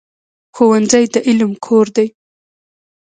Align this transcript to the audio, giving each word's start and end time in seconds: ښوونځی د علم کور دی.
ښوونځی 0.55 1.03
د 1.13 1.15
علم 1.27 1.51
کور 1.65 1.85
دی. 1.95 2.07